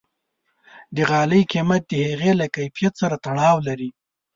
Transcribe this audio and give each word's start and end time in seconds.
د 0.95 0.97
غالۍ 1.09 1.41
قیمت 1.51 1.81
د 1.89 1.93
هغې 2.07 2.31
له 2.39 2.45
کیفیت 2.55 2.93
سره 3.01 3.15
تړاو 3.25 3.57
لري. 3.67 3.89